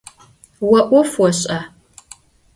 Vo 0.69 0.79
'of 0.99 1.09
voş'a? 1.19 1.59